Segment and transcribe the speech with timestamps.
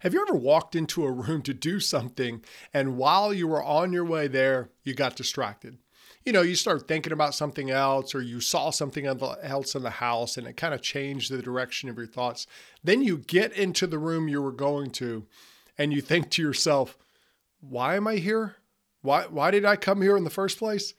[0.00, 3.92] Have you ever walked into a room to do something and while you were on
[3.92, 5.78] your way there, you got distracted?
[6.24, 9.90] You know, you start thinking about something else or you saw something else in the
[9.90, 12.46] house and it kind of changed the direction of your thoughts.
[12.84, 15.24] Then you get into the room you were going to
[15.78, 16.98] and you think to yourself,
[17.60, 18.56] why am I here?
[19.02, 20.94] Why, why did I come here in the first place?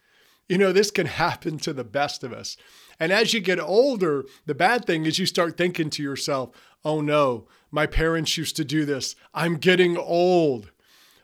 [0.48, 2.57] You know, this can happen to the best of us.
[3.00, 6.50] And as you get older, the bad thing is you start thinking to yourself,
[6.84, 9.15] oh no, my parents used to do this.
[9.34, 10.71] I'm getting old.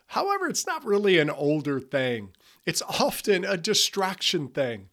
[0.08, 2.30] However, it's not really an older thing,
[2.66, 4.88] it's often a distraction thing.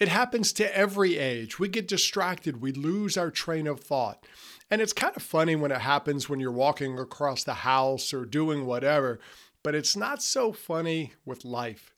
[0.00, 1.60] It happens to every age.
[1.60, 4.26] We get distracted, we lose our train of thought.
[4.70, 8.24] And it's kind of funny when it happens when you're walking across the house or
[8.24, 9.20] doing whatever,
[9.62, 11.94] but it's not so funny with life.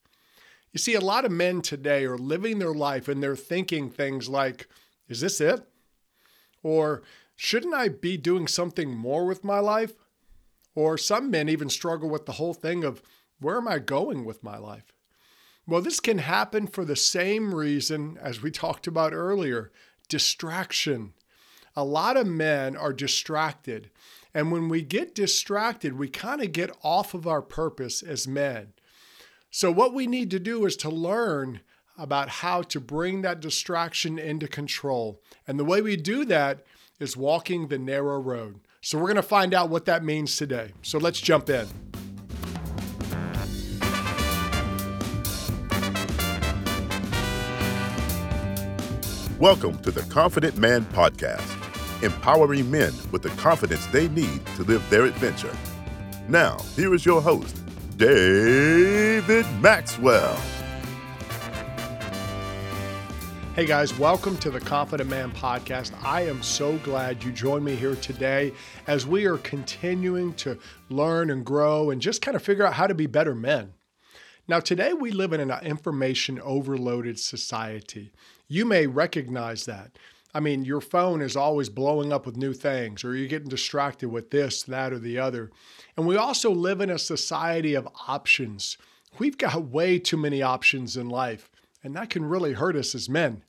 [0.72, 4.28] You see, a lot of men today are living their life and they're thinking things
[4.28, 4.68] like,
[5.08, 5.66] is this it?
[6.62, 7.02] Or
[7.36, 9.92] shouldn't I be doing something more with my life?
[10.74, 13.02] Or some men even struggle with the whole thing of,
[13.38, 14.92] where am I going with my life?
[15.66, 19.72] Well, this can happen for the same reason as we talked about earlier
[20.08, 21.12] distraction.
[21.74, 23.90] A lot of men are distracted.
[24.32, 28.72] And when we get distracted, we kind of get off of our purpose as men.
[29.50, 31.60] So, what we need to do is to learn
[31.98, 35.22] about how to bring that distraction into control.
[35.46, 36.66] And the way we do that
[36.98, 38.60] is walking the narrow road.
[38.80, 40.72] So, we're going to find out what that means today.
[40.82, 41.66] So, let's jump in.
[49.38, 54.88] Welcome to the Confident Man Podcast, empowering men with the confidence they need to live
[54.88, 55.54] their adventure.
[56.28, 57.62] Now, here is your host,
[57.98, 60.40] David Maxwell.
[63.56, 65.94] Hey guys, welcome to the Confident Man podcast.
[66.04, 68.52] I am so glad you joined me here today
[68.86, 70.58] as we are continuing to
[70.90, 73.72] learn and grow and just kind of figure out how to be better men.
[74.46, 78.12] Now, today we live in an information overloaded society.
[78.46, 79.96] You may recognize that.
[80.34, 84.10] I mean, your phone is always blowing up with new things, or you're getting distracted
[84.10, 85.50] with this, that, or the other.
[85.96, 88.76] And we also live in a society of options.
[89.18, 91.50] We've got way too many options in life,
[91.86, 93.44] and that can really hurt us as men.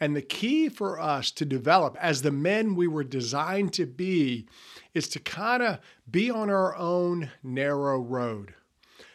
[0.00, 4.46] And the key for us to develop as the men we were designed to be
[4.94, 5.78] is to kind of
[6.10, 8.54] be on our own narrow road.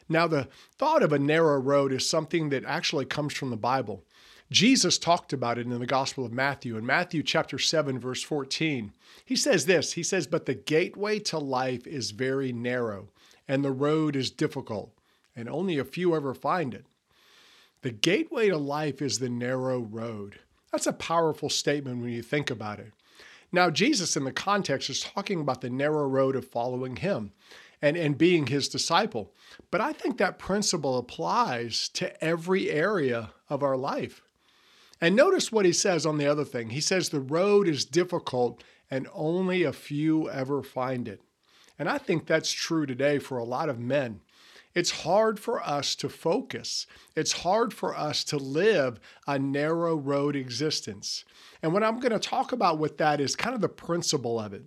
[0.08, 4.04] Now, the thought of a narrow road is something that actually comes from the Bible.
[4.52, 6.78] Jesus talked about it in the Gospel of Matthew.
[6.78, 8.94] In Matthew chapter 7, verse 14,
[9.26, 13.10] he says this He says, But the gateway to life is very narrow,
[13.48, 14.92] and the road is difficult,
[15.36, 16.86] and only a few ever find it.
[17.82, 20.40] The gateway to life is the narrow road.
[20.72, 22.94] That's a powerful statement when you think about it.
[23.52, 27.32] Now, Jesus, in the context, is talking about the narrow road of following him
[27.82, 29.34] and, and being his disciple.
[29.72, 34.22] But I think that principle applies to every area of our life.
[35.02, 36.70] And notice what he says on the other thing.
[36.70, 41.22] He says the road is difficult and only a few ever find it.
[41.80, 44.22] And I think that's true today for a lot of men.
[44.74, 46.88] It's hard for us to focus.
[47.16, 51.26] It's hard for us to live a narrow road existence.
[51.62, 54.54] And what I'm going to talk about with that is kind of the principle of
[54.54, 54.64] it.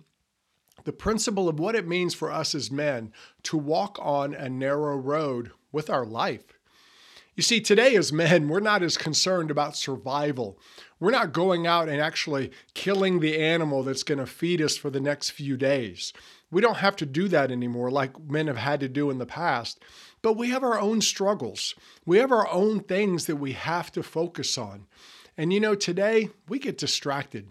[0.83, 3.11] The principle of what it means for us as men
[3.43, 6.59] to walk on a narrow road with our life.
[7.35, 10.57] You see, today as men, we're not as concerned about survival.
[10.99, 14.89] We're not going out and actually killing the animal that's going to feed us for
[14.89, 16.13] the next few days.
[16.51, 19.25] We don't have to do that anymore like men have had to do in the
[19.25, 19.79] past.
[20.21, 21.75] But we have our own struggles.
[22.05, 24.87] We have our own things that we have to focus on.
[25.37, 27.49] And you know, today we get distracted.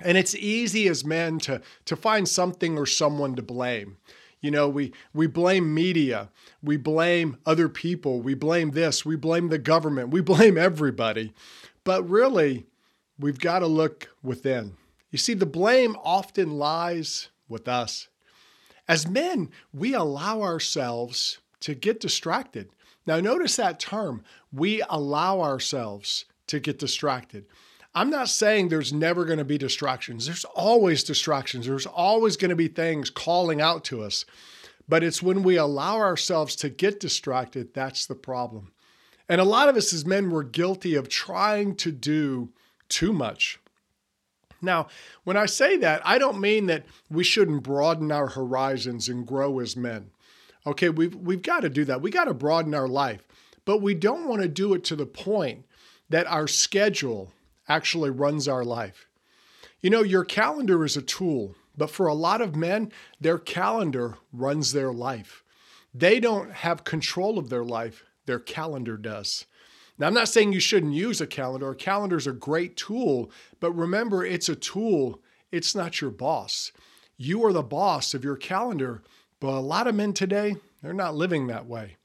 [0.00, 3.98] And it's easy as men to, to find something or someone to blame.
[4.40, 6.28] You know, we, we blame media,
[6.62, 11.32] we blame other people, we blame this, we blame the government, we blame everybody.
[11.82, 12.66] But really,
[13.18, 14.76] we've got to look within.
[15.10, 18.08] You see, the blame often lies with us.
[18.86, 22.68] As men, we allow ourselves to get distracted.
[23.06, 27.46] Now, notice that term we allow ourselves to get distracted.
[27.94, 30.26] I'm not saying there's never going to be distractions.
[30.26, 31.66] There's always distractions.
[31.66, 34.24] There's always going to be things calling out to us.
[34.88, 38.72] But it's when we allow ourselves to get distracted that's the problem.
[39.28, 42.50] And a lot of us as men we're guilty of trying to do
[42.88, 43.58] too much.
[44.64, 44.88] Now,
[45.24, 49.60] when I say that, I don't mean that we shouldn't broaden our horizons and grow
[49.60, 50.10] as men.
[50.66, 52.00] Okay, we've, we've got to do that.
[52.00, 53.28] We got to broaden our life,
[53.64, 55.64] but we don't want to do it to the point
[56.08, 57.32] that our schedule
[57.68, 59.06] actually runs our life.
[59.80, 64.16] You know, your calendar is a tool, But for a lot of men, their calendar
[64.32, 65.42] runs their life.
[65.92, 69.46] They don't have control of their life, their calendar does.
[69.98, 71.70] Now, I'm not saying you shouldn't use a calendar.
[71.70, 73.30] A calendar is a great tool,
[73.60, 75.20] but remember, it's a tool,
[75.52, 76.72] it's not your boss.
[77.16, 79.02] You are the boss of your calendar,
[79.38, 81.96] but a lot of men today, they're not living that way.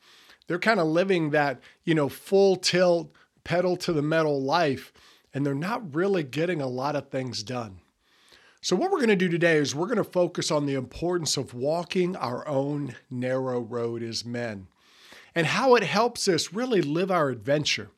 [0.47, 3.12] They're kind of living that, you know, full tilt,
[3.44, 4.94] pedal to the metal life,
[5.33, 7.81] and they're not really getting a lot of things done.
[8.62, 11.38] So, what we're going to do today is we're going to focus on the importance
[11.38, 14.68] of walking our own narrow road as men
[15.36, 17.90] and how it helps us really live our adventure.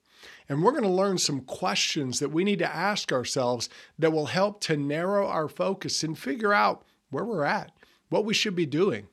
[0.50, 4.25] And we're going to learn some questions that we need to ask ourselves that will
[4.28, 7.72] help to narrow our focus and figure out where we're at,
[8.10, 9.07] what we should be doing.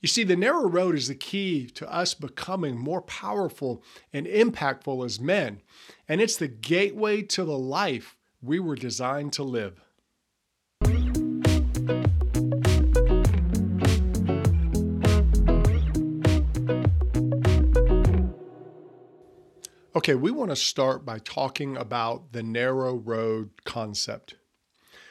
[0.00, 5.04] You see, the narrow road is the key to us becoming more powerful and impactful
[5.04, 5.60] as men,
[6.08, 9.82] and it's the gateway to the life we were designed to live.
[19.92, 24.36] Okay, we want to start by talking about the narrow road concept.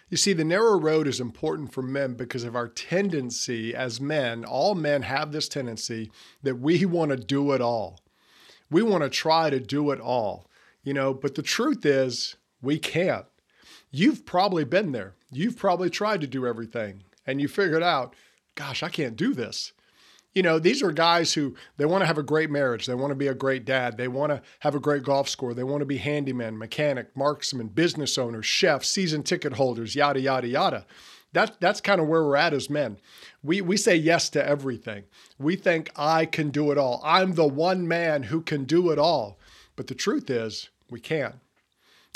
[0.07, 4.45] You see, the narrow road is important for men because of our tendency as men,
[4.45, 6.11] all men have this tendency
[6.43, 7.99] that we want to do it all.
[8.71, 10.47] We want to try to do it all,
[10.81, 13.25] you know, but the truth is we can't.
[13.91, 15.15] You've probably been there.
[15.29, 18.15] You've probably tried to do everything and you figured out,
[18.55, 19.73] gosh, I can't do this
[20.35, 22.85] you know, these are guys who they want to have a great marriage.
[22.85, 23.97] They want to be a great dad.
[23.97, 25.53] They want to have a great golf score.
[25.53, 30.47] They want to be handyman, mechanic, marksman, business owner, chef, season ticket holders, yada, yada,
[30.47, 30.85] yada.
[31.33, 32.97] That, that's kind of where we're at as men.
[33.43, 35.03] We, we say yes to everything.
[35.37, 37.01] We think I can do it all.
[37.03, 39.39] I'm the one man who can do it all.
[39.75, 41.35] But the truth is, we can't.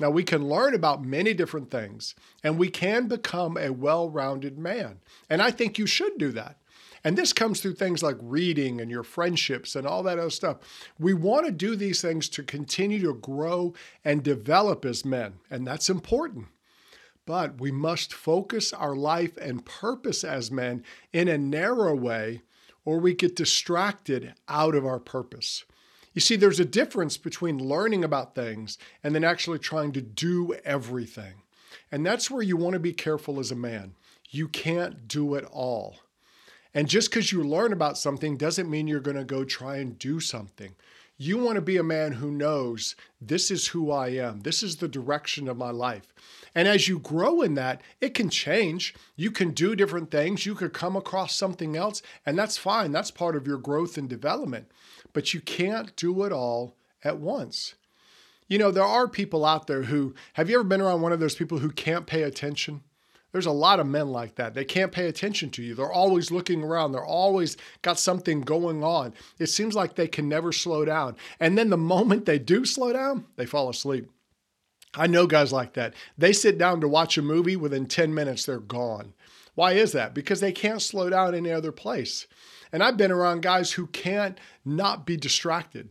[0.02, 4.58] Now, we can learn about many different things and we can become a well rounded
[4.58, 5.00] man.
[5.30, 6.58] And I think you should do that.
[7.04, 10.58] And this comes through things like reading and your friendships and all that other stuff.
[10.98, 13.74] We want to do these things to continue to grow
[14.06, 16.48] and develop as men, and that's important.
[17.26, 22.42] But we must focus our life and purpose as men in a narrow way,
[22.86, 25.64] or we get distracted out of our purpose.
[26.14, 30.54] You see, there's a difference between learning about things and then actually trying to do
[30.64, 31.44] everything.
[31.92, 33.96] And that's where you want to be careful as a man.
[34.30, 35.98] You can't do it all.
[36.74, 39.98] And just because you learn about something doesn't mean you're going to go try and
[39.98, 40.76] do something.
[41.18, 44.78] You want to be a man who knows this is who I am, this is
[44.78, 46.14] the direction of my life.
[46.56, 48.94] And as you grow in that, it can change.
[49.16, 50.46] You can do different things.
[50.46, 52.92] You could come across something else, and that's fine.
[52.92, 54.72] That's part of your growth and development.
[55.14, 57.76] But you can't do it all at once.
[58.48, 61.20] You know, there are people out there who have you ever been around one of
[61.20, 62.82] those people who can't pay attention?
[63.34, 64.54] There's a lot of men like that.
[64.54, 65.74] They can't pay attention to you.
[65.74, 66.92] They're always looking around.
[66.92, 69.14] They're always got something going on.
[69.40, 71.18] It seems like they can never slow down.
[71.40, 74.10] And then the moment they do slow down, they fall asleep.
[74.94, 75.96] I know guys like that.
[76.16, 79.16] They sit down to watch a movie, within 10 minutes, they're gone.
[79.56, 80.14] Why is that?
[80.14, 82.28] Because they can't slow down any other place.
[82.72, 85.90] And I've been around guys who can't not be distracted.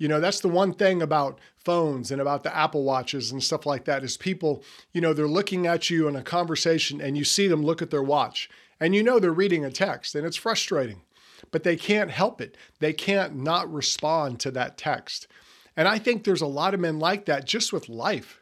[0.00, 3.66] You know, that's the one thing about phones and about the Apple Watches and stuff
[3.66, 4.64] like that is people,
[4.94, 7.90] you know, they're looking at you in a conversation and you see them look at
[7.90, 8.48] their watch
[8.80, 11.02] and you know they're reading a text and it's frustrating,
[11.50, 12.56] but they can't help it.
[12.78, 15.28] They can't not respond to that text.
[15.76, 18.40] And I think there's a lot of men like that just with life.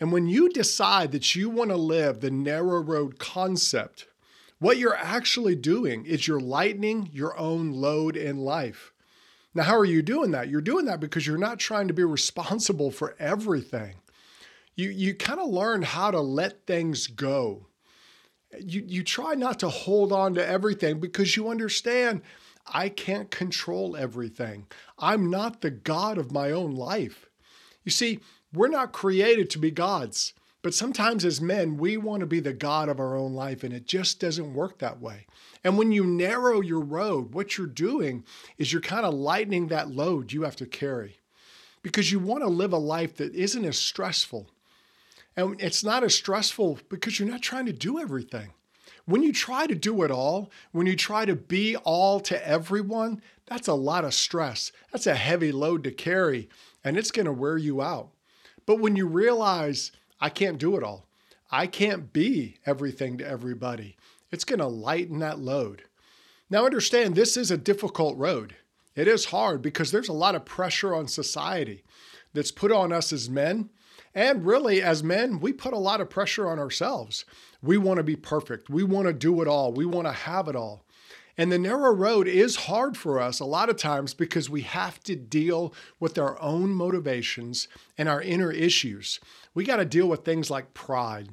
[0.00, 4.08] And when you decide that you want to live the narrow road concept,
[4.58, 8.92] what you're actually doing is you're lightening your own load in life.
[9.54, 10.48] Now, how are you doing that?
[10.48, 13.96] You're doing that because you're not trying to be responsible for everything.
[14.76, 17.66] You, you kind of learn how to let things go.
[18.58, 22.22] You, you try not to hold on to everything because you understand
[22.66, 24.66] I can't control everything.
[24.98, 27.28] I'm not the God of my own life.
[27.84, 28.20] You see,
[28.52, 30.34] we're not created to be gods.
[30.62, 33.72] But sometimes as men, we want to be the God of our own life, and
[33.72, 35.26] it just doesn't work that way.
[35.64, 38.24] And when you narrow your road, what you're doing
[38.58, 41.18] is you're kind of lightening that load you have to carry
[41.82, 44.50] because you want to live a life that isn't as stressful.
[45.36, 48.52] And it's not as stressful because you're not trying to do everything.
[49.06, 53.22] When you try to do it all, when you try to be all to everyone,
[53.46, 54.72] that's a lot of stress.
[54.92, 56.48] That's a heavy load to carry,
[56.84, 58.10] and it's going to wear you out.
[58.66, 59.90] But when you realize,
[60.20, 61.08] I can't do it all.
[61.50, 63.96] I can't be everything to everybody.
[64.30, 65.82] It's going to lighten that load.
[66.48, 68.56] Now, understand this is a difficult road.
[68.94, 71.84] It is hard because there's a lot of pressure on society
[72.32, 73.70] that's put on us as men.
[74.14, 77.24] And really, as men, we put a lot of pressure on ourselves.
[77.62, 78.68] We want to be perfect.
[78.68, 79.72] We want to do it all.
[79.72, 80.84] We want to have it all.
[81.38, 85.00] And the narrow road is hard for us a lot of times because we have
[85.04, 89.20] to deal with our own motivations and our inner issues.
[89.54, 91.30] We got to deal with things like pride,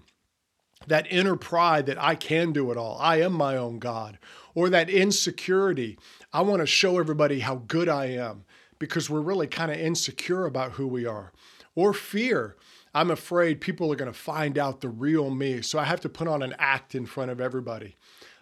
[0.87, 4.17] that inner pride that I can do it all, I am my own God,
[4.55, 5.97] or that insecurity.
[6.31, 8.45] I want to show everybody how good I am
[8.79, 11.33] because we're really kind of insecure about who we are,
[11.75, 12.55] or fear.
[12.93, 16.09] I'm afraid people are going to find out the real me, so I have to
[16.09, 17.95] put on an act in front of everybody.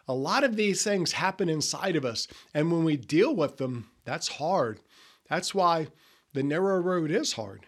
[0.08, 3.90] A lot of these things happen inside of us, and when we deal with them,
[4.04, 4.80] that's hard.
[5.30, 5.88] That's why
[6.34, 7.66] the narrow road is hard.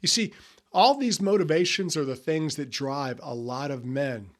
[0.00, 0.32] You see,
[0.72, 4.30] all these motivations are the things that drive a lot of men,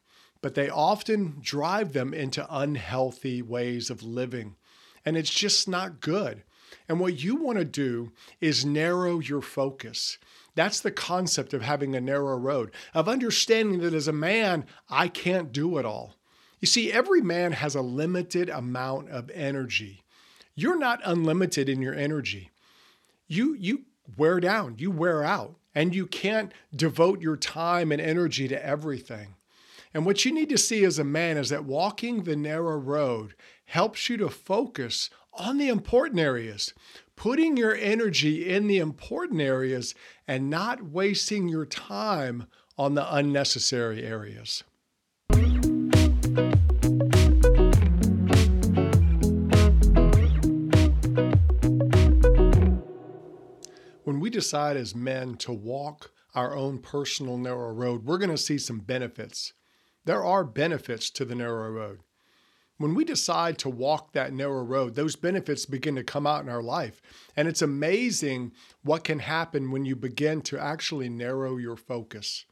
[0.41, 4.55] but they often drive them into unhealthy ways of living.
[5.03, 6.43] And it's just not good.
[6.87, 10.17] And what you want to do is narrow your focus.
[10.55, 15.07] That's the concept of having a narrow road, of understanding that as a man, I
[15.07, 16.15] can't do it all.
[16.61, 20.03] You see, every man has a limited amount of energy.
[20.53, 22.51] You're not unlimited in your energy.
[23.27, 28.47] You, you wear down, you wear out, and you can't devote your time and energy
[28.47, 29.35] to everything.
[29.93, 33.33] And what you need to see as a man is that walking the narrow road
[33.65, 36.73] helps you to focus on the important areas,
[37.15, 39.95] putting your energy in the important areas
[40.27, 42.45] and not wasting your time
[42.77, 44.63] on the unnecessary areas.
[54.03, 58.37] When we decide as men to walk our own personal narrow road, we're going to
[58.37, 59.53] see some benefits.
[60.05, 61.99] There are benefits to the narrow road.
[62.77, 66.49] When we decide to walk that narrow road, those benefits begin to come out in
[66.49, 67.01] our life.
[67.35, 72.45] And it's amazing what can happen when you begin to actually narrow your focus.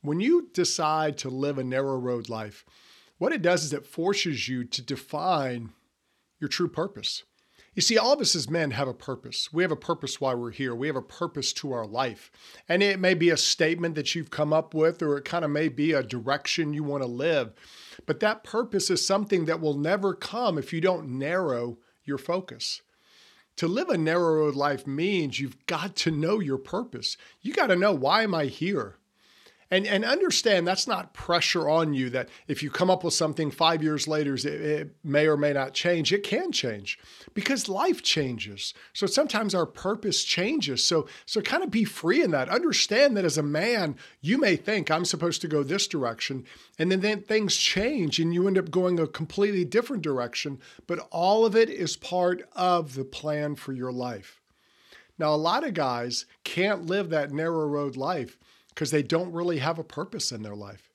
[0.00, 2.64] When you decide to live a narrow road life,
[3.18, 5.70] what it does is it forces you to define
[6.40, 7.24] your true purpose.
[7.74, 9.52] You see, all of us as men have a purpose.
[9.52, 10.74] We have a purpose why we're here.
[10.74, 12.30] We have a purpose to our life.
[12.68, 15.52] And it may be a statement that you've come up with, or it kind of
[15.52, 17.52] may be a direction you want to live.
[18.04, 22.82] But that purpose is something that will never come if you don't narrow your focus.
[23.58, 27.16] To live a narrow life means you've got to know your purpose.
[27.42, 28.97] You got to know why am I here?
[29.70, 33.50] And and understand that's not pressure on you that if you come up with something
[33.50, 36.12] five years later it, it, may or may not change.
[36.12, 36.98] It can change
[37.34, 38.74] because life changes.
[38.92, 40.84] So sometimes our purpose changes.
[40.84, 42.48] So so kind of be free in that.
[42.48, 46.44] Understand that as a man you may think i'm supposed to go this direction
[46.78, 51.06] and then, then things change and you end up going a completely different direction but
[51.10, 54.40] all of it is part of the plan for your life.
[55.18, 58.38] Now a lot of guys can't live that narrow road life
[58.78, 60.88] because they don't really have a purpose in their life.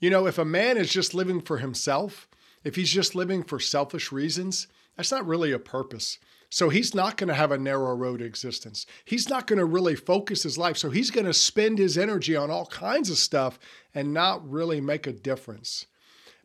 [0.00, 2.26] You know, if a man is just living for himself,
[2.64, 4.66] if he's just living for selfish reasons,
[4.96, 6.18] that's not really a purpose.
[6.50, 8.84] So he's not going to have a narrow road existence.
[9.04, 10.76] He's not going to really focus his life.
[10.76, 13.60] So he's going to spend his energy on all kinds of stuff
[13.94, 15.86] and not really make a difference.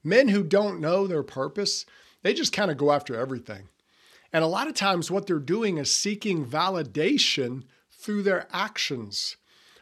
[0.03, 1.87] Men who don't know their purpose,
[2.21, 3.69] they just kind of go after everything.
[4.31, 9.35] And a lot of times, what they're doing is seeking validation through their actions.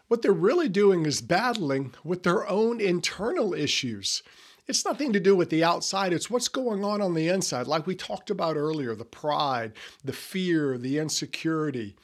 [0.08, 4.24] What they're really doing is battling with their own internal issues.
[4.66, 7.88] It's nothing to do with the outside, it's what's going on on the inside, like
[7.88, 9.74] we talked about earlier the pride,
[10.04, 11.96] the fear, the insecurity.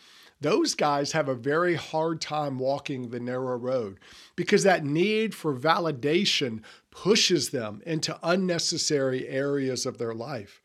[0.42, 4.00] Those guys have a very hard time walking the narrow road
[4.36, 10.62] because that need for validation pushes them into unnecessary areas of their life.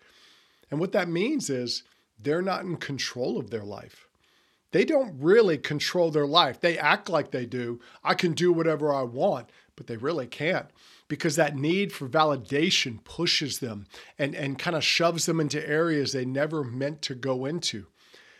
[0.73, 1.85] And what that means is
[2.19, 4.08] they're not in control of their life
[4.71, 6.61] they don't really control their life.
[6.61, 7.81] They act like they do.
[8.05, 10.67] I can do whatever I want, but they really can't
[11.09, 13.87] because that need for validation pushes them
[14.19, 17.87] and, and kind of shoves them into areas they never meant to go into.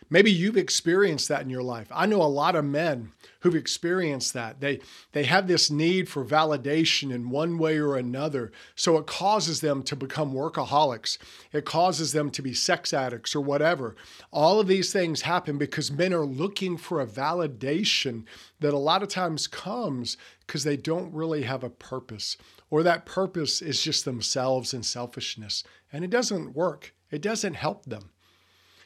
[0.09, 1.87] Maybe you've experienced that in your life.
[1.91, 3.11] I know a lot of men
[3.41, 4.59] who've experienced that.
[4.59, 4.79] They
[5.11, 8.51] they have this need for validation in one way or another.
[8.75, 11.17] So it causes them to become workaholics.
[11.51, 13.95] It causes them to be sex addicts or whatever.
[14.31, 18.23] All of these things happen because men are looking for a validation
[18.59, 22.35] that a lot of times comes because they don't really have a purpose
[22.69, 25.63] or that purpose is just themselves and selfishness.
[25.91, 26.93] And it doesn't work.
[27.11, 28.11] It doesn't help them.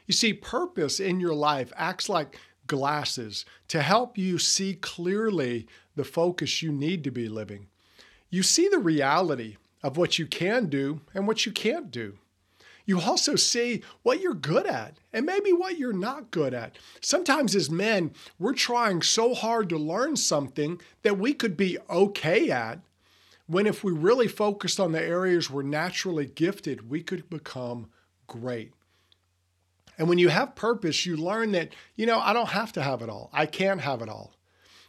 [0.05, 6.03] You see, purpose in your life acts like glasses to help you see clearly the
[6.03, 7.67] focus you need to be living.
[8.29, 12.17] You see the reality of what you can do and what you can't do.
[12.85, 16.77] You also see what you're good at and maybe what you're not good at.
[16.99, 22.49] Sometimes, as men, we're trying so hard to learn something that we could be okay
[22.49, 22.79] at,
[23.47, 27.87] when if we really focused on the areas we're naturally gifted, we could become
[28.27, 28.73] great.
[29.97, 33.01] And when you have purpose, you learn that, you know, I don't have to have
[33.01, 33.29] it all.
[33.31, 34.33] I can't have it all.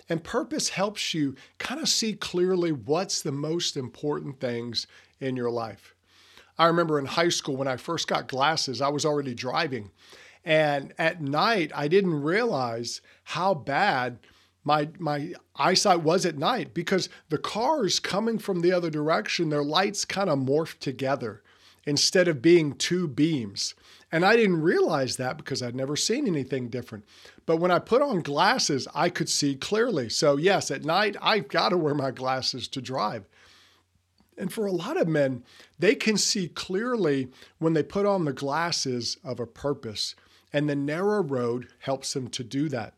[0.08, 4.86] And purpose helps you kind of see clearly what's the most important things
[5.20, 5.94] in your life.
[6.58, 9.90] I remember in high school when I first got glasses, I was already driving.
[10.44, 14.18] And at night, I didn't realize how bad
[14.62, 19.64] my my eyesight was at night because the cars coming from the other direction, their
[19.64, 21.42] lights kind of morphed together
[21.86, 23.74] instead of being two beams.
[24.10, 27.04] And I didn't realize that because I'd never seen anything different.
[27.46, 30.08] But when I put on glasses, I could see clearly.
[30.08, 33.26] So, yes, at night, I've got to wear my glasses to drive.
[34.38, 35.44] And for a lot of men,
[35.78, 40.14] they can see clearly when they put on the glasses of a purpose.
[40.52, 42.94] And the narrow road helps them to do that.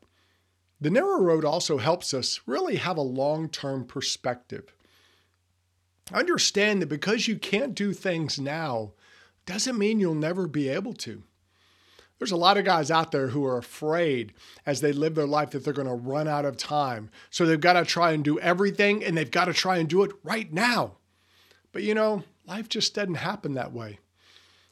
[0.80, 4.74] The narrow road also helps us really have a long term perspective.
[6.12, 8.92] Understand that because you can't do things now,
[9.44, 11.22] doesn't mean you'll never be able to.
[12.18, 14.32] There's a lot of guys out there who are afraid
[14.64, 17.10] as they live their life that they're going to run out of time.
[17.30, 20.02] So they've got to try and do everything and they've got to try and do
[20.02, 20.92] it right now.
[21.72, 23.98] But you know, life just doesn't happen that way.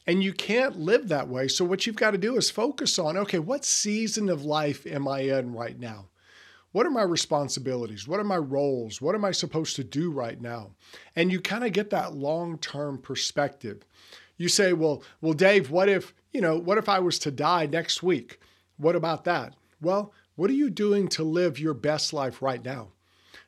[0.07, 1.47] And you can't live that way.
[1.47, 5.07] So what you've got to do is focus on okay, what season of life am
[5.07, 6.07] I in right now?
[6.75, 8.05] What are my responsibilities?
[8.05, 9.01] What are my roles?
[9.01, 10.71] What am I supposed to do right now?
[11.15, 13.85] And you kind of get that long term perspective
[14.37, 17.65] you say, well, well, Dave, what if, you know, what if I was to die
[17.65, 18.39] next week?
[18.77, 19.55] What about that?
[19.81, 22.89] Well, what are you doing to live your best life right now?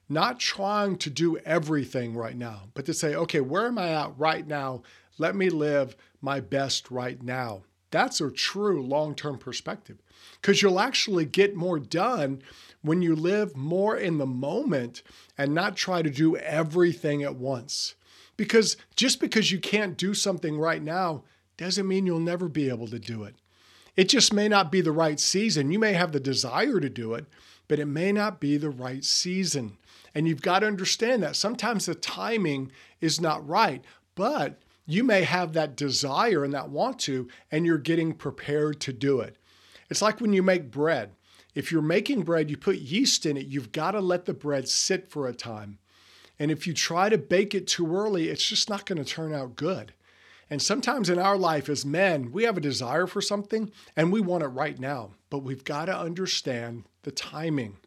[0.07, 4.17] Not trying to do everything right now, but to say, okay, where am I at
[4.17, 4.83] right now?
[5.17, 7.63] Let me live my best right now.
[7.91, 9.97] That's a true long term perspective
[10.41, 12.41] because you'll actually get more done
[12.87, 15.03] when you live more in the moment
[15.37, 17.95] and not try to do everything at once.
[18.37, 21.23] Because just because you can't do something right now
[21.57, 23.35] doesn't mean you'll never be able to do it.
[23.95, 25.71] It just may not be the right season.
[25.71, 27.25] You may have the desire to do it,
[27.67, 29.77] but it may not be the right season.
[30.13, 33.83] And you've got to understand that sometimes the timing is not right,
[34.15, 38.93] but you may have that desire and that want to, and you're getting prepared to
[38.93, 39.35] do it.
[39.89, 41.11] It's like when you make bread.
[41.57, 44.69] If you're making bread, you put yeast in it, you've got to let the bread
[44.69, 45.79] sit for a time.
[46.37, 49.33] And if you try to bake it too early, it's just not going to turn
[49.33, 49.91] out good.
[50.51, 54.21] And sometimes in our life as men, we have a desire for something and we
[54.21, 57.77] want it right now, but we've got to understand the timing.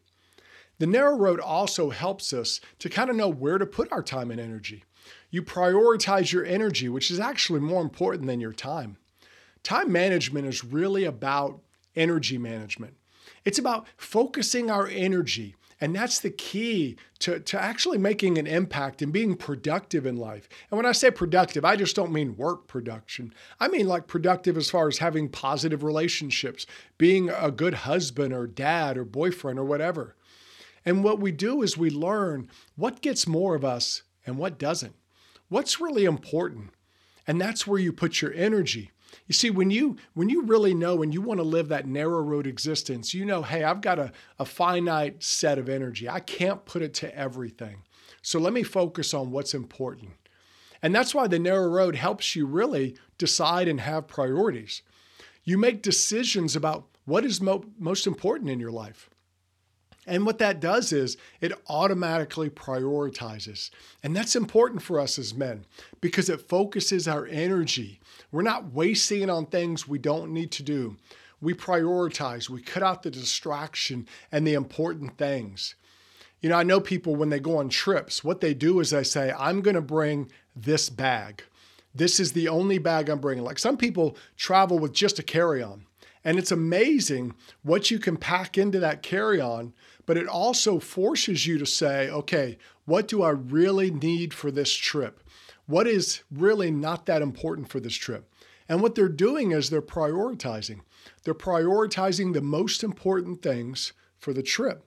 [0.79, 4.31] The narrow road also helps us to kind of know where to put our time
[4.31, 4.83] and energy.
[5.29, 8.97] You prioritize your energy, which is actually more important than your time.
[9.63, 11.61] Time management is really about
[11.95, 12.97] energy management.
[13.45, 19.01] It's about focusing our energy and that's the key to, to actually making an impact
[19.01, 20.47] and being productive in life.
[20.69, 23.33] And when I say productive, I just don't mean work production.
[23.59, 26.67] I mean like productive as far as having positive relationships,
[26.99, 30.15] being a good husband or dad or boyfriend or whatever.
[30.85, 34.95] And what we do is we learn what gets more of us and what doesn't.
[35.49, 36.69] What's really important?
[37.25, 38.91] And that's where you put your energy.
[39.27, 42.21] You see, when you when you really know and you want to live that narrow
[42.21, 46.09] road existence, you know, hey, I've got a, a finite set of energy.
[46.09, 47.83] I can't put it to everything.
[48.21, 50.11] So let me focus on what's important.
[50.81, 54.81] And that's why the narrow road helps you really decide and have priorities.
[55.43, 59.09] You make decisions about what is mo- most important in your life.
[60.07, 63.69] And what that does is it automatically prioritizes.
[64.01, 65.65] And that's important for us as men
[66.01, 67.99] because it focuses our energy.
[68.31, 70.97] We're not wasting it on things we don't need to do.
[71.39, 75.75] We prioritize, we cut out the distraction and the important things.
[76.41, 79.03] You know, I know people when they go on trips, what they do is they
[79.03, 81.43] say, I'm going to bring this bag.
[81.93, 83.43] This is the only bag I'm bringing.
[83.43, 85.85] Like some people travel with just a carry on.
[86.23, 89.73] And it's amazing what you can pack into that carry on
[90.05, 94.73] but it also forces you to say, okay, what do I really need for this
[94.73, 95.23] trip?
[95.67, 98.29] What is really not that important for this trip?
[98.67, 100.81] And what they're doing is they're prioritizing.
[101.23, 104.85] They're prioritizing the most important things for the trip.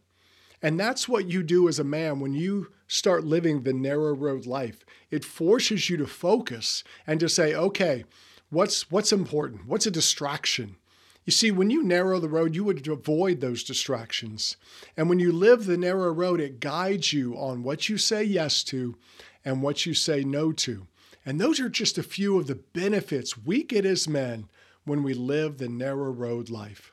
[0.63, 4.47] And that's what you do as a man when you start living the narrow road
[4.47, 4.85] life.
[5.11, 8.05] It forces you to focus and to say, okay,
[8.51, 9.67] what's what's important?
[9.67, 10.77] What's a distraction?
[11.25, 14.59] You see, when you narrow the road, you would avoid those distractions.
[14.95, 18.63] And when you live the narrow road, it guides you on what you say yes
[18.65, 18.97] to
[19.43, 20.87] and what you say no to.
[21.25, 24.51] And those are just a few of the benefits we get as men
[24.85, 26.93] when we live the narrow road life.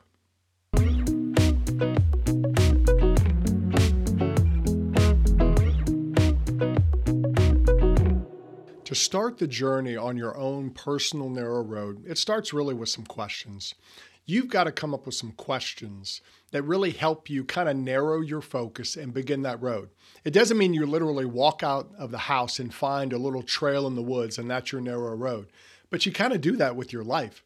[8.84, 13.06] To start the journey on your own personal narrow road, it starts really with some
[13.06, 13.74] questions.
[14.24, 16.20] You've got to come up with some questions
[16.52, 19.90] that really help you kind of narrow your focus and begin that road.
[20.24, 23.86] It doesn't mean you literally walk out of the house and find a little trail
[23.86, 25.48] in the woods and that's your narrow road,
[25.90, 27.42] but you kind of do that with your life.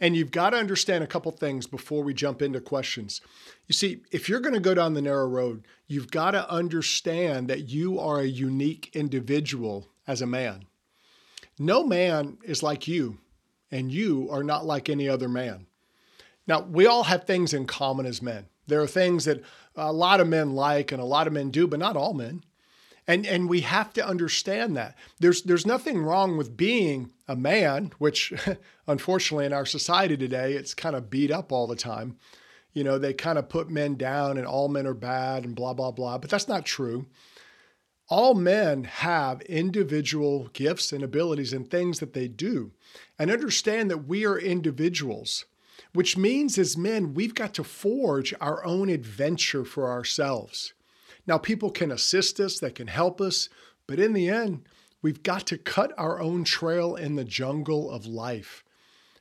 [0.00, 3.20] And you've got to understand a couple things before we jump into questions.
[3.66, 7.48] You see, if you're going to go down the narrow road, you've got to understand
[7.48, 10.66] that you are a unique individual as a man.
[11.58, 13.18] No man is like you,
[13.70, 15.66] and you are not like any other man.
[16.46, 18.46] Now, we all have things in common as men.
[18.66, 19.42] There are things that
[19.76, 22.44] a lot of men like and a lot of men do, but not all men.
[23.06, 24.96] And, and we have to understand that.
[25.20, 28.32] There's, there's nothing wrong with being a man, which
[28.86, 32.16] unfortunately in our society today, it's kind of beat up all the time.
[32.72, 35.74] You know, they kind of put men down and all men are bad and blah,
[35.74, 36.18] blah, blah.
[36.18, 37.06] But that's not true
[38.08, 42.72] all men have individual gifts and abilities and things that they do.
[43.18, 45.46] And understand that we are individuals,
[45.94, 50.74] which means as men, we've got to forge our own adventure for ourselves.
[51.26, 53.48] Now, people can assist us, they can help us,
[53.86, 54.68] but in the end,
[55.00, 58.64] we've got to cut our own trail in the jungle of life.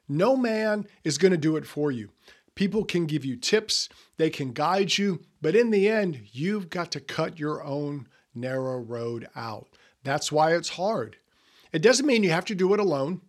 [0.10, 2.10] No man is going to do it for you.
[2.56, 6.92] People can give you tips, they can guide you, but in the end, you've got
[6.92, 9.68] to cut your own narrow road out.
[10.04, 11.18] That's why it's hard.
[11.72, 13.22] It doesn't mean you have to do it alone,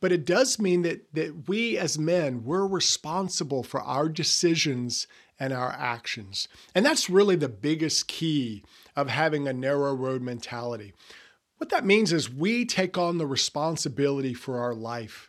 [0.00, 5.06] but it does mean that, that we as men, we're responsible for our decisions
[5.40, 6.48] and our actions.
[6.74, 8.64] And that's really the biggest key
[8.96, 10.94] of having a narrow road mentality.
[11.58, 15.28] What that means is we take on the responsibility for our life.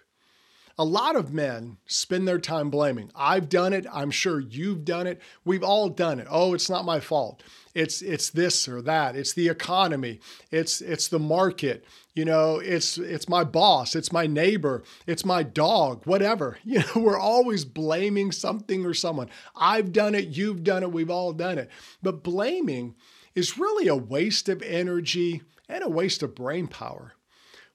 [0.78, 3.12] A lot of men spend their time blaming.
[3.14, 3.86] I've done it.
[3.92, 5.22] I'm sure you've done it.
[5.44, 6.28] We've all done it.
[6.30, 7.44] Oh, it's not my fault.
[7.76, 9.18] It's it's this or that.
[9.18, 10.22] It's the economy.
[10.52, 11.84] It's it's the market.
[12.20, 16.58] You know, it's it's my boss, it's my neighbor, it's my dog, whatever.
[16.66, 19.30] You know, we're always blaming something or someone.
[19.56, 21.70] I've done it, you've done it, we've all done it.
[22.04, 22.96] But blaming
[23.36, 27.14] is really a waste of energy and a waste of brain power.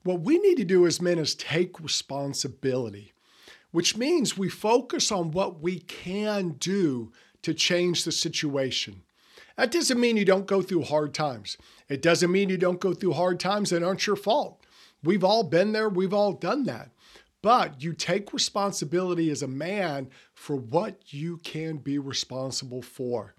[0.03, 3.15] What we need to do as men is take responsibility,
[3.71, 9.05] which means we focus on what we can do to change the situation.
[9.57, 11.57] That doesn't mean you don't go through hard times.
[11.89, 14.65] It doesn't mean you don't go through hard times that aren't your fault.
[15.03, 16.91] We've all been there, we've all done that.
[17.43, 23.35] But you take responsibility as a man for what you can be responsible for.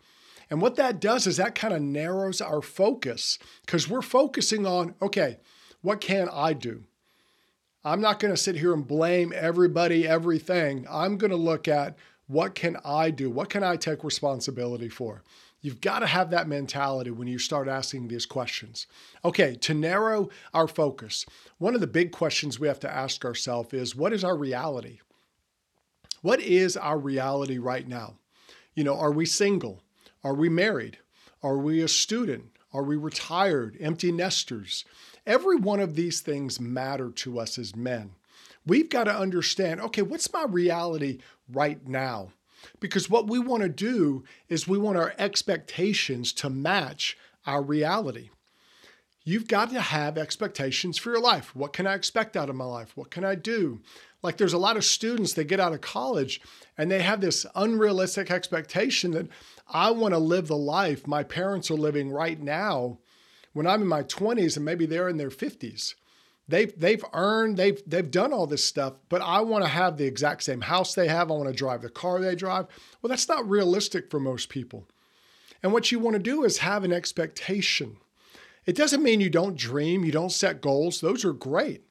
[0.50, 4.94] And what that does is that kind of narrows our focus because we're focusing on,
[5.02, 5.38] okay,
[5.82, 6.84] what can I do?
[7.84, 10.86] I'm not going to sit here and blame everybody, everything.
[10.90, 11.98] I'm going to look at
[12.28, 13.30] what can I do?
[13.30, 15.24] What can I take responsibility for?
[15.66, 18.86] You've got to have that mentality when you start asking these questions.
[19.26, 21.26] Okay, to narrow our focus,
[21.58, 25.00] one of the big questions we have to ask ourselves is what is our reality?
[26.22, 28.14] What is our reality right now?
[28.76, 29.82] You know, are we single?
[30.24, 31.00] Are we married?
[31.42, 32.52] Are we a student?
[32.72, 33.76] Are we retired?
[33.80, 34.86] Empty nesters?
[35.26, 38.12] Every one of these things matter to us as men.
[38.68, 42.34] We've got to understand okay, what's my reality right now?
[42.80, 48.30] Because what we want to do is we want our expectations to match our reality.
[49.24, 51.56] You've got to have expectations for your life.
[51.56, 52.96] What can I expect out of my life?
[52.96, 53.82] What can I do?
[54.22, 56.42] Like there's a lot of students that get out of college
[56.78, 59.28] and they have this unrealistic expectation that
[59.68, 63.00] I want to live the life my parents are living right now
[63.54, 65.96] when I'm in my 20s and maybe they're in their 50s.
[66.48, 70.06] They've they've earned, they've they've done all this stuff, but I want to have the
[70.06, 71.32] exact same house they have.
[71.32, 72.68] I want to drive the car they drive.
[73.02, 74.88] Well, that's not realistic for most people.
[75.64, 77.98] And what you want to do is have an expectation.
[78.66, 81.02] It doesn't mean you don't dream, you don't set goals.
[81.02, 81.84] Those are great.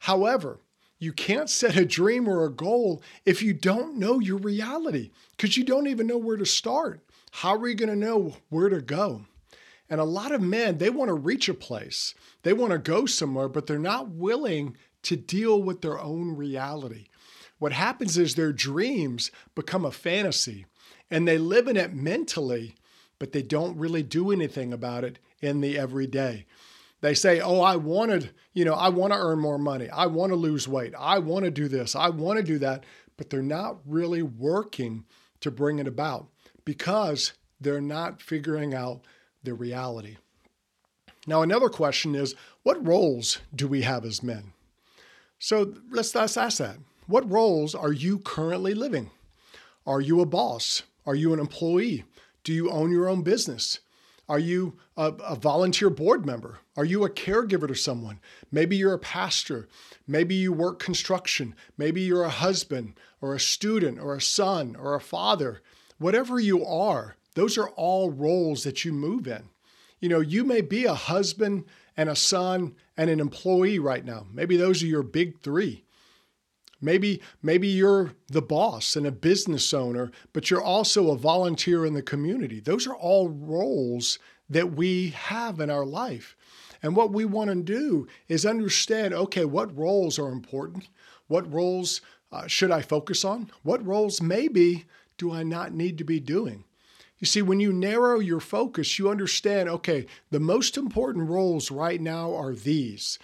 [0.00, 0.60] However,
[0.98, 5.56] you can't set a dream or a goal if you don't know your reality because
[5.56, 7.00] you don't even know where to start.
[7.32, 9.24] How are you going to know where to go?
[9.90, 13.04] And a lot of men, they want to reach a place, they want to go
[13.06, 17.08] somewhere, but they're not willing to deal with their own reality.
[17.58, 20.66] What happens is their dreams become a fantasy
[21.10, 22.76] and they live in it mentally,
[23.18, 26.46] but they don't really do anything about it in the everyday.
[27.00, 29.90] They say, Oh, I wanted, you know, I want to earn more money.
[29.90, 30.94] I want to lose weight.
[30.98, 31.96] I want to do this.
[31.96, 32.84] I want to do that.
[33.16, 35.04] But they're not really working
[35.40, 36.28] to bring it about
[36.64, 39.02] because they're not figuring out
[39.42, 40.16] the reality.
[41.26, 44.52] Now, another question is what roles do we have as men?
[45.38, 46.76] So let's, let's ask that.
[47.06, 49.10] What roles are you currently living?
[49.86, 50.82] Are you a boss?
[51.06, 52.04] Are you an employee?
[52.44, 53.80] Do you own your own business?
[54.28, 56.60] Are you a, a, volunteer board member?
[56.76, 58.20] Are you a caregiver to someone?
[58.52, 59.68] Maybe you're a pastor.
[60.06, 61.56] Maybe you work construction.
[61.76, 65.62] Maybe you're a husband or a student or a son or a father.
[65.98, 69.48] Whatever you are, those are all roles that you move in.
[70.00, 71.64] You know, you may be a husband
[71.96, 74.26] and a son and an employee right now.
[74.32, 75.84] Maybe those are your big three.
[76.80, 81.92] Maybe maybe you're the boss and a business owner, but you're also a volunteer in
[81.92, 82.58] the community.
[82.58, 86.36] Those are all roles that we have in our life.
[86.82, 90.88] And what we want to do is understand okay, what roles are important?
[91.28, 92.00] What roles
[92.32, 93.50] uh, should I focus on?
[93.62, 94.86] What roles maybe
[95.18, 96.64] do I not need to be doing?
[97.20, 102.00] You see, when you narrow your focus, you understand okay, the most important roles right
[102.00, 103.18] now are these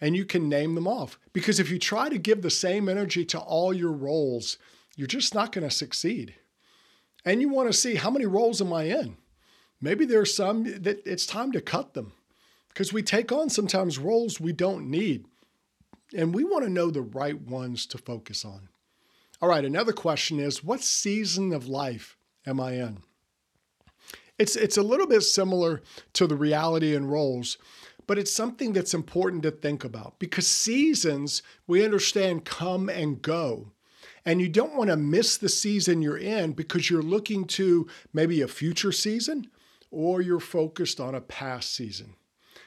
[0.00, 1.18] and you can name them off.
[1.32, 4.58] Because if you try to give the same energy to all your roles,
[4.96, 6.34] you're just not going to succeed.
[7.24, 9.16] And you want to see how many roles am I in?
[9.80, 12.12] Maybe there's some that it's time to cut them
[12.68, 15.26] because we take on sometimes roles we don't need.
[16.16, 18.68] And we want to know the right ones to focus on.
[19.40, 23.02] All right, another question is what season of life am I in?
[24.38, 25.82] It's, it's a little bit similar
[26.14, 27.58] to the reality in roles
[28.08, 33.70] but it's something that's important to think about because seasons, we understand, come and go.
[34.24, 38.40] And you don't want to miss the season you're in because you're looking to maybe
[38.40, 39.50] a future season
[39.90, 42.14] or you're focused on a past season.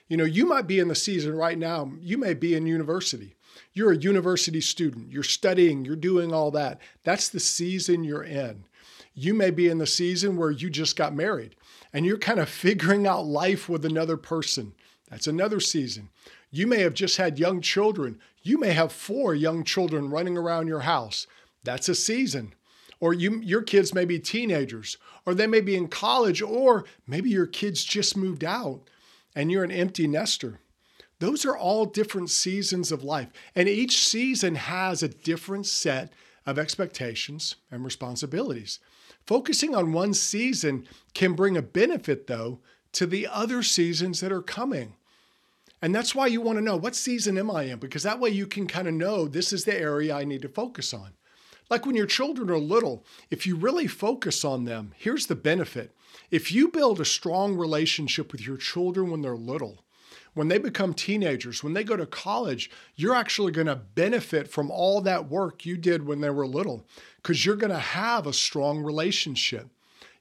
[0.08, 3.36] You know, you might be in the season right now, you may be in university.
[3.74, 6.80] You're a university student, you're studying, you're doing all that.
[7.04, 8.66] That's the season you're in.
[9.14, 11.56] You may be in the season where you just got married
[11.94, 14.74] and you're kind of figuring out life with another person.
[15.10, 16.10] That's another season.
[16.50, 18.20] You may have just had young children.
[18.44, 21.28] You may have four young children running around your house.
[21.64, 22.54] That's a season.
[23.00, 27.30] Or you, your kids may be teenagers, or they may be in college, or maybe
[27.30, 28.82] your kids just moved out
[29.36, 30.60] and you're an empty nester.
[31.20, 33.30] Those are all different seasons of life.
[33.56, 36.14] And each season has a different set
[36.46, 38.80] of expectations and responsibilities.
[39.26, 42.60] Focusing on one season can bring a benefit, though,
[42.94, 44.96] to the other seasons that are coming.
[45.82, 47.80] And that's why you want to know what season am I in?
[47.80, 50.50] Because that way you can kind of know this is the area I need to
[50.50, 51.14] focus on.
[51.70, 55.96] Like when your children are little, if you really focus on them, here's the benefit.
[56.30, 59.86] If you build a strong relationship with your children when they're little,
[60.34, 64.72] when they become teenagers, when they go to college, you're actually going to benefit from
[64.72, 66.86] all that work you did when they were little
[67.18, 69.70] because you're going to have a strong relationship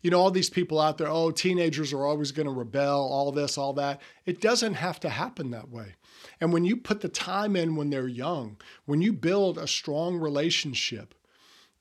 [0.03, 3.33] you know, all these people out there, oh, teenagers are always going to rebel, all
[3.33, 4.01] this, all that.
[4.25, 5.95] It doesn't have to happen that way.
[6.41, 10.17] And when you put the time in when they're young, when you build a strong
[10.17, 11.15] relationship,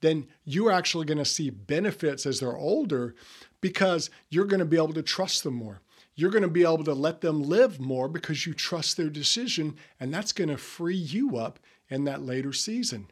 [0.02, 3.16] then you're actually going to see benefits as they're older
[3.62, 5.82] because you're going to be able to trust them more.
[6.20, 9.78] You're going to be able to let them live more because you trust their decision,
[10.02, 13.08] and that's going to free you up in that later season.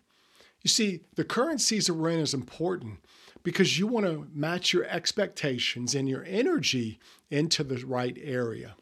[0.62, 3.00] You see, the current season we're in is important
[3.44, 7.00] because you want to match your expectations and your energy
[7.32, 8.76] into the right area.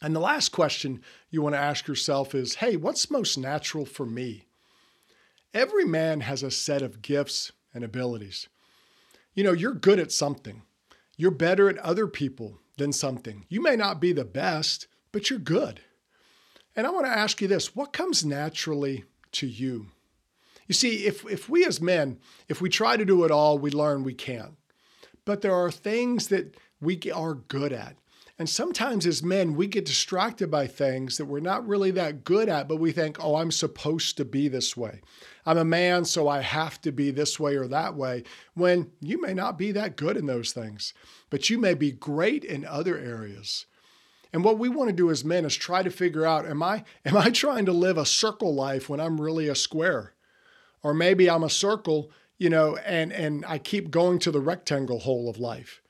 [0.00, 4.06] And the last question you want to ask yourself is hey, what's most natural for
[4.06, 4.44] me?
[5.52, 8.46] Every man has a set of gifts and abilities.
[9.34, 10.62] You know, you're good at something,
[11.16, 13.46] you're better at other people than something.
[13.48, 15.80] You may not be the best, but you're good.
[16.74, 19.86] And I want to ask you this what comes naturally to you?
[20.66, 23.70] You see, if, if we as men, if we try to do it all, we
[23.70, 24.56] learn we can't.
[25.24, 27.96] But there are things that we are good at.
[28.40, 32.48] And sometimes as men, we get distracted by things that we're not really that good
[32.48, 35.02] at, but we think, oh, I'm supposed to be this way.
[35.44, 38.24] I'm a man, so I have to be this way or that way,
[38.54, 40.94] when you may not be that good in those things,
[41.28, 43.66] but you may be great in other areas.
[44.32, 46.84] And what we want to do as men is try to figure out am I
[47.04, 50.14] am I trying to live a circle life when I'm really a square?
[50.82, 55.00] Or maybe I'm a circle, you know, and, and I keep going to the rectangle
[55.00, 55.82] hole of life.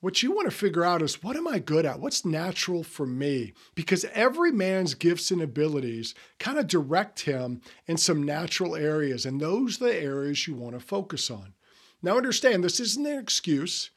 [0.00, 2.00] What you want to figure out is what am I good at?
[2.00, 3.54] What's natural for me?
[3.74, 9.40] Because every man's gifts and abilities kind of direct him in some natural areas, and
[9.40, 11.54] those are the areas you want to focus on.
[12.02, 13.90] Now, understand this isn't an excuse.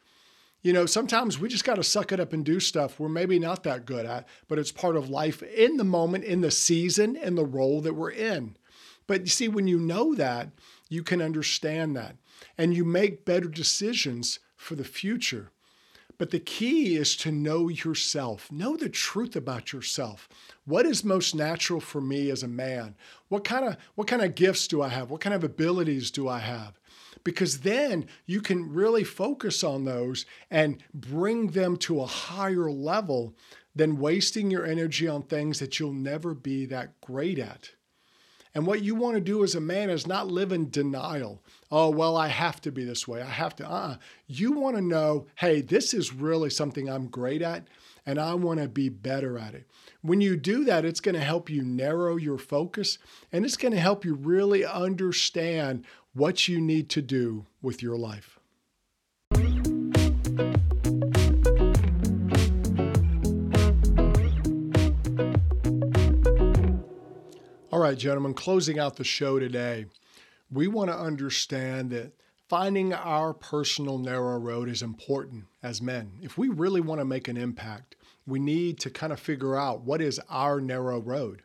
[0.62, 3.38] You know, sometimes we just got to suck it up and do stuff we're maybe
[3.38, 7.18] not that good at, but it's part of life in the moment, in the season,
[7.18, 8.56] and the role that we're in.
[9.06, 10.50] But you see, when you know that,
[10.88, 12.16] you can understand that
[12.58, 15.52] and you make better decisions for the future.
[16.20, 20.28] But the key is to know yourself, know the truth about yourself.
[20.66, 22.96] What is most natural for me as a man?
[23.30, 25.10] What kind of what kind of gifts do I have?
[25.10, 26.78] What kind of abilities do I have?
[27.24, 33.34] Because then you can really focus on those and bring them to a higher level
[33.74, 37.72] than wasting your energy on things that you'll never be that great at.
[38.56, 41.42] And what you want to do as a man is not live in denial.
[41.72, 43.22] Oh, well, I have to be this way.
[43.22, 43.68] I have to.
[43.68, 43.98] Uh uh-uh.
[44.28, 47.68] You want to know, hey, this is really something I'm great at,
[48.06, 49.68] and I want to be better at it.
[50.02, 52.98] When you do that, it's going to help you narrow your focus
[53.32, 57.98] and it's going to help you really understand what you need to do with your
[57.98, 58.40] life.
[67.80, 69.86] All right, gentlemen, closing out the show today,
[70.52, 72.12] we want to understand that
[72.50, 76.12] finding our personal narrow road is important as men.
[76.22, 77.96] If we really want to make an impact,
[78.28, 81.44] we need to kind of figure out what is our narrow road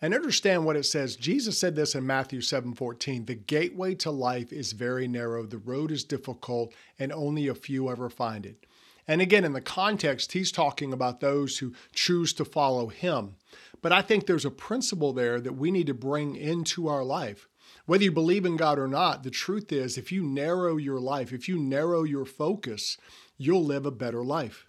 [0.00, 1.16] and understand what it says.
[1.16, 5.90] Jesus said this in Matthew 7:14, "The gateway to life is very narrow, the road
[5.90, 8.65] is difficult, and only a few ever find it."
[9.08, 13.36] And again, in the context, he's talking about those who choose to follow him.
[13.80, 17.48] But I think there's a principle there that we need to bring into our life.
[17.84, 21.32] Whether you believe in God or not, the truth is if you narrow your life,
[21.32, 22.96] if you narrow your focus,
[23.38, 24.66] you'll live a better life.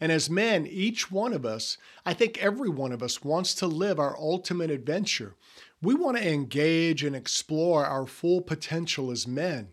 [0.00, 3.66] And as men, each one of us, I think every one of us wants to
[3.66, 5.34] live our ultimate adventure.
[5.80, 9.68] We want to engage and explore our full potential as men.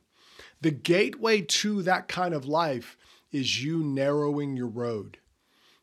[0.62, 2.98] The gateway to that kind of life
[3.32, 5.18] is you narrowing your road.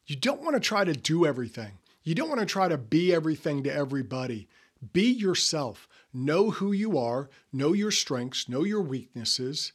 [0.07, 1.79] You don't want to try to do everything.
[2.03, 4.49] You don't want to try to be everything to everybody.
[4.93, 5.89] Be yourself.
[6.13, 9.73] Know who you are, know your strengths, know your weaknesses.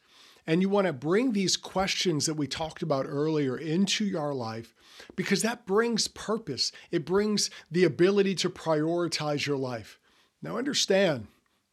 [0.47, 4.73] And you want to bring these questions that we talked about earlier into your life
[5.15, 6.71] because that brings purpose.
[6.89, 9.99] It brings the ability to prioritize your life.
[10.41, 11.27] Now, understand,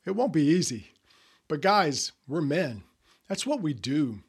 [0.05, 0.93] it won't be easy.
[1.49, 2.83] But, guys, we're men.
[3.29, 4.21] That's what we do.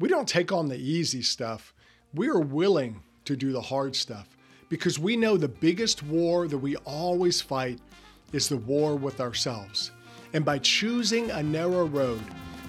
[0.00, 1.74] We don't take on the easy stuff.
[2.14, 4.36] We are willing to do the hard stuff
[4.68, 7.80] because we know the biggest war that we always fight
[8.32, 9.90] is the war with ourselves.
[10.34, 12.22] And by choosing a narrow road,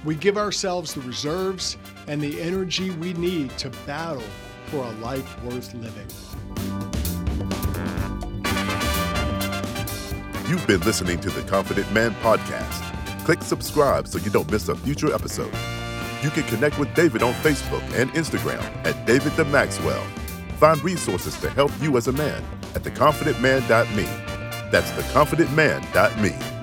[0.03, 4.23] we give ourselves the reserves and the energy we need to battle
[4.65, 6.07] for a life worth living.
[10.49, 13.23] You've been listening to the Confident Man Podcast.
[13.23, 15.53] Click subscribe so you don't miss a future episode.
[16.21, 20.05] You can connect with David on Facebook and Instagram at David the Maxwell
[20.59, 22.43] Find resources to help you as a man
[22.75, 24.03] at theconfidentman.me.
[24.71, 26.58] That's theconfidentman.me.